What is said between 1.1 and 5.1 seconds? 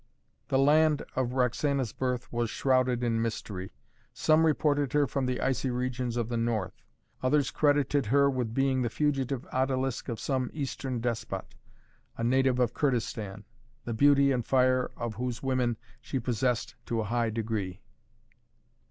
of Roxana's birth was shrouded in mystery. Some reported her